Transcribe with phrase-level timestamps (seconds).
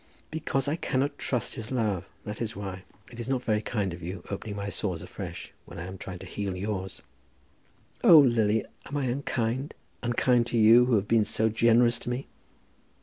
[0.31, 2.85] "Because I cannot trust his love; that is why.
[3.11, 6.17] It is not very kind of you, opening my sores afresh, when I am trying
[6.17, 7.03] to heal yours."
[8.03, 12.25] "Oh, Lily, am I unkind, unkind to you, who have been so generous to me?"